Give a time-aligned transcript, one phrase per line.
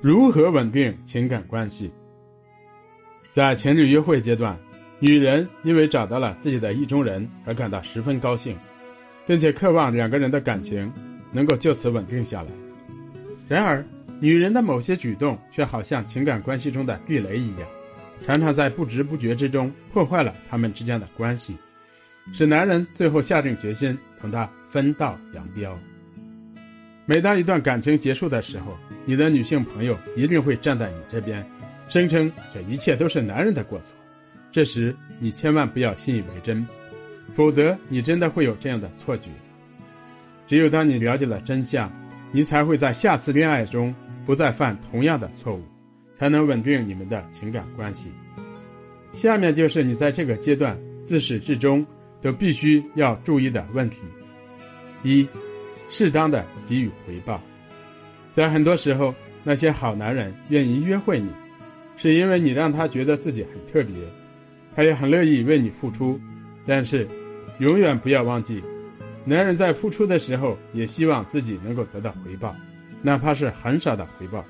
[0.00, 1.90] 如何稳定情感关系？
[3.32, 4.56] 在情侣约会阶段，
[5.00, 8.56] 女人因为找到了自己的意中人而感到十分高兴，
[9.26, 10.92] 并且渴望两个人的感情
[11.32, 12.48] 能够就此稳定下来。
[13.48, 13.84] 然而，
[14.20, 17.68] 女人的某些举动却好像情感关系中的地雷一样，
[18.24, 21.56] 常常在不知不觉之中破坏了他们之间的关系，
[22.32, 25.76] 使男人最后下定决心同她分道扬镳。
[27.10, 28.76] 每当一段感情结束的时候，
[29.06, 31.42] 你的女性朋友一定会站在你这边，
[31.88, 33.86] 声称这一切都是男人的过错。
[34.52, 36.68] 这时你千万不要信以为真，
[37.32, 39.30] 否则你真的会有这样的错觉。
[40.46, 41.90] 只有当你了解了真相，
[42.30, 43.94] 你才会在下次恋爱中
[44.26, 45.62] 不再犯同样的错误，
[46.18, 48.12] 才能稳定你们的情感关系。
[49.14, 51.86] 下面就是你在这个阶段自始至终
[52.20, 54.02] 都必须要注意的问题：
[55.02, 55.26] 一。
[55.90, 57.40] 适当的给予回报，
[58.32, 61.28] 在很多时候，那些好男人愿意约会你，
[61.96, 63.96] 是因为你让他觉得自己很特别，
[64.76, 66.20] 他也很乐意为你付出。
[66.66, 67.08] 但是，
[67.58, 68.62] 永远不要忘记，
[69.24, 72.54] 男人在付出的时候也希望自己能够得到回报，
[73.00, 74.44] 哪怕是很少的回报，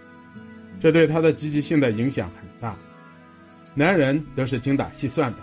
[0.80, 2.76] 这对他的积极性的影响很大。
[3.74, 5.38] 男人都是精打细算的，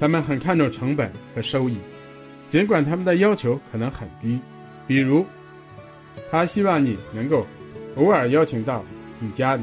[0.00, 1.78] 他们很看重成本和收益，
[2.48, 4.40] 尽管他们的要求可能很低。
[4.86, 5.24] 比如，
[6.30, 7.46] 他希望你能够
[7.96, 8.84] 偶尔邀请到
[9.18, 9.62] 你家里，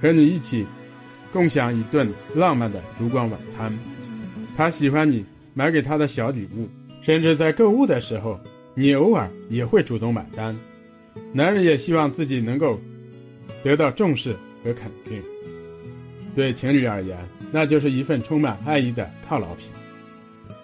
[0.00, 0.66] 和你一起
[1.32, 3.76] 共享一顿浪漫的烛光晚餐。
[4.56, 5.24] 他喜欢你
[5.54, 6.68] 买给他的小礼物，
[7.02, 8.38] 甚至在购物的时候，
[8.74, 10.56] 你偶尔也会主动买单。
[11.32, 12.80] 男人也希望自己能够
[13.62, 15.22] 得到重视和肯定。
[16.34, 17.18] 对情侣而言，
[17.50, 19.68] 那就是一份充满爱意的犒劳品。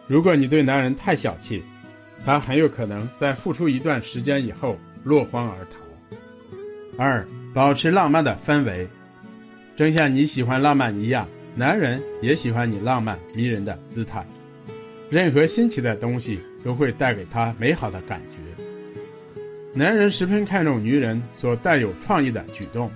[0.07, 1.63] 如果你对男人太小气，
[2.29, 5.79] 他很有可能在付出一段时间以后落荒而逃。
[6.99, 8.87] 二、保持浪漫的氛围，
[9.75, 14.27] 正像你喜欢浪漫一样，男人也喜欢你浪漫迷人的姿态。
[15.09, 18.63] 任何新奇的东西都会带给他美好的感觉。
[19.73, 22.91] 男人十分看重女人所带有创意的举动，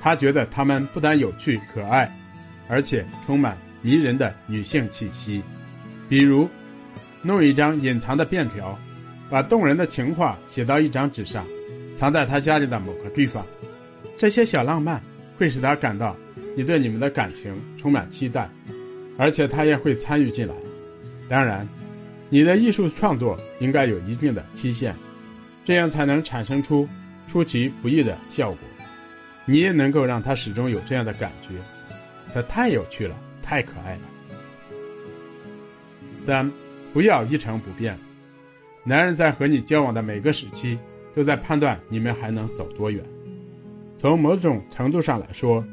[0.00, 2.10] 他觉得他们不但有趣可爱，
[2.68, 5.42] 而且充满迷人的女性气息，
[6.08, 6.48] 比如。
[7.24, 8.78] 弄一张隐藏的便条，
[9.30, 11.46] 把动人的情话写到一张纸上，
[11.96, 13.44] 藏在他家里的某个地方。
[14.18, 15.02] 这些小浪漫
[15.38, 16.14] 会使他感到
[16.54, 18.48] 你对你们的感情充满期待，
[19.18, 20.54] 而且他也会参与进来。
[21.26, 21.66] 当然，
[22.28, 24.94] 你的艺术创作应该有一定的期限，
[25.64, 26.86] 这样才能产生出
[27.26, 28.58] 出其不意的效果。
[29.46, 31.54] 你也能够让他始终有这样的感觉，
[32.34, 34.02] 这太有趣了，太可爱了。
[36.18, 36.52] 三。
[36.94, 37.98] 不要一成不变。
[38.84, 40.78] 男人在和你交往的每个时期，
[41.12, 43.04] 都在判断你们还能走多远。
[43.98, 45.64] 从某种程度上来说，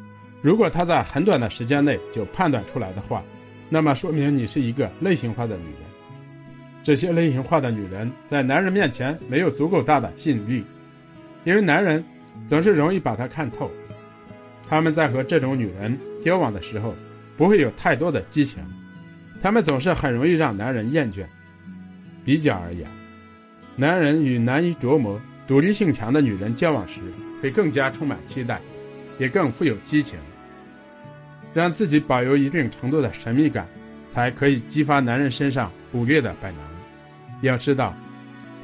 [0.42, 3.24] 如果他在很短的时间内就判断出来的话，
[3.70, 5.76] 那么说明你是一个类型化的女人。
[6.82, 10.66] 这些类型化的女人在男人面前没有足够大的吸引力，
[11.44, 12.04] 因为男人
[12.48, 13.70] 总是容易把她看透。
[14.68, 15.96] 他们在和这种女人
[16.26, 16.96] 交往的时候，
[17.38, 18.64] 不会有太多的激情。
[19.42, 21.26] 他们总是很容易让男人厌倦。
[22.24, 22.88] 比较而言，
[23.76, 27.00] 男人与难以琢磨、独立性强的女人交往时，
[27.42, 28.62] 会更加充满期待，
[29.18, 30.20] 也更富有激情。
[31.54, 33.68] 让自己保有一定程度的神秘感，
[34.14, 36.64] 才可以激发男人身上捕猎的本能。
[37.42, 37.96] 要知道，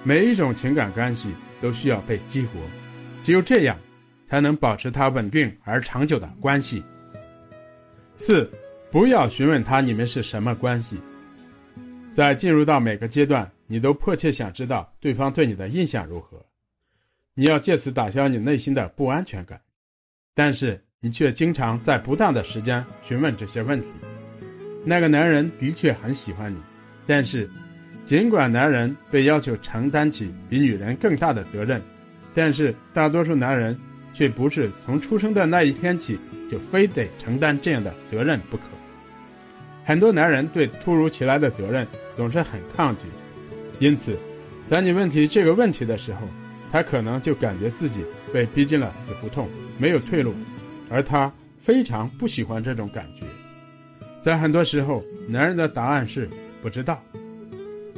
[0.04, 2.52] 每一种情感关系都需要被激活，
[3.24, 3.76] 只有这样，
[4.30, 6.84] 才能保持它稳定而长久的关系。
[8.18, 8.48] 四。
[8.90, 10.98] 不要询问他你们是什么关系，
[12.09, 16.46] 在进入到每个阶段，你都迫切想知道对方对你的印象如何，
[17.34, 19.59] 你要借此打消你内心的不安全感，
[20.34, 23.90] 但是你却经常在不当的时间询问这些问题。
[24.86, 26.58] 那个男人的确很喜欢你，
[27.06, 27.50] 但是，
[28.06, 31.82] 尽管男人被要求承担起比女人更大的责任，
[32.34, 33.78] 但是大多数男人
[34.14, 36.17] 却不是从出生的那一天起
[36.50, 38.64] 就非得承担这样的责任不可。
[39.87, 43.03] 很多男人对突如其来的责任总是很抗拒，
[43.79, 44.19] 因此，
[44.69, 46.28] 当你问起这个问题的时候，
[46.69, 48.03] 他可能就感觉自己
[48.34, 49.47] 被逼进了死胡同，
[49.78, 50.34] 没有退路，
[50.89, 53.25] 而他非常不喜欢这种感觉。
[54.19, 56.29] 在很多时候，男人的答案是
[56.61, 57.01] 不知道，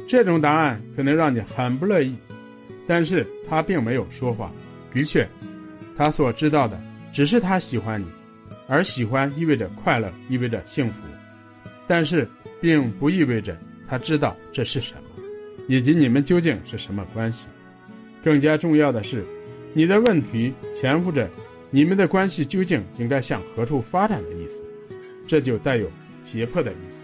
[0.08, 2.14] 这种答案可能让你很不乐意，
[2.86, 4.52] 但是他并没有说谎。
[4.94, 5.28] 的确，
[5.96, 6.80] 他所知道的
[7.12, 8.06] 只是他喜欢你，
[8.68, 11.02] 而喜欢意味着快乐，意味着幸福。
[11.90, 12.24] 但是，
[12.60, 13.58] 并不意味着
[13.88, 15.24] 他知道这是什么，
[15.66, 17.46] 以及你们究竟是什么关系。
[18.22, 19.24] 更加重要的是，
[19.74, 21.28] 你的问题潜伏着
[21.68, 24.62] 你们的关系究竟应该向何处发展的意思，
[25.26, 25.90] 这就带有
[26.24, 27.02] 胁迫的意思，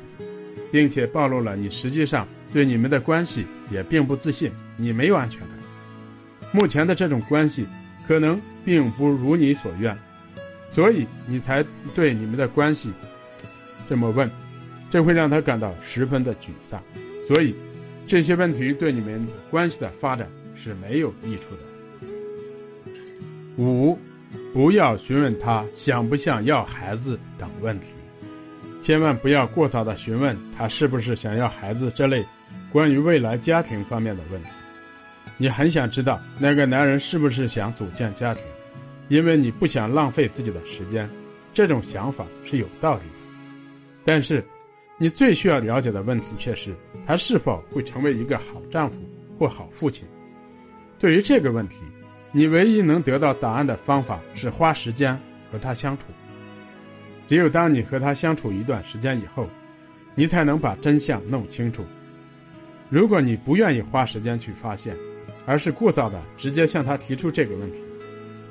[0.71, 5.49] 并且暴露了你实际上对你们的关系也并不自信，你没有安全感。
[6.53, 7.67] 目前的这种关系
[8.07, 9.99] 可能并不如你所愿，
[10.71, 12.93] 所以你才对你们的关系
[13.89, 14.31] 这么问，
[14.91, 16.83] 这会让他感到十分的沮丧。
[17.27, 17.55] 所以
[18.07, 21.63] 这些问题对你们关系的发展是没有益处的。
[23.59, 23.99] 五，
[24.53, 27.89] 不要询问他想不想要孩子等问题，
[28.81, 32.25] 千万不要过早的询问他是不是想要孩子这类
[32.71, 34.49] 关于未来家庭方面的问题。
[35.39, 38.45] 你很想知道那个男人是不是想组建家庭，
[39.09, 41.09] 因为你不想浪费自己的时间，
[41.53, 43.07] 这种想法是有道理的。
[44.05, 44.45] 但是，
[44.99, 46.75] 你最需要了解的问题却是
[47.07, 48.97] 他是否会成为一个好丈夫
[49.39, 50.07] 或好父亲。
[50.99, 51.79] 对于这个问题。
[52.33, 55.19] 你唯一能得到答案的方法是花时间
[55.51, 56.05] 和他相处。
[57.27, 59.49] 只有当你和他相处一段时间以后，
[60.15, 61.83] 你才能把真相弄清楚。
[62.91, 64.95] 如果你不愿意花时间去发现，
[65.47, 67.83] 而是过早的直接向他提出这个问题，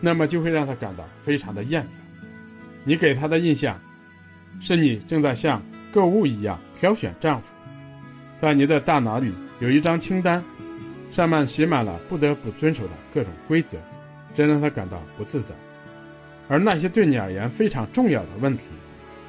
[0.02, 1.92] 那么就会让他感到非常的厌烦。
[2.86, 3.80] 你给他的印象，
[4.62, 5.62] 是你正在向
[5.96, 7.48] 购物一样挑选丈夫，
[8.38, 10.44] 在你的大脑里有一张清单。
[11.10, 13.78] 上面写满了不得不遵守的各种规则，
[14.34, 15.56] 这让他感到不自在。
[16.50, 18.66] 而那些对你而言非常重要的问题，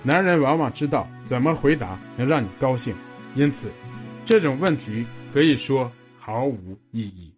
[0.03, 2.93] 男人往往知道怎么回答能让你高兴，
[3.37, 3.69] 因此，
[4.25, 7.36] 这种问题可以说毫无意义。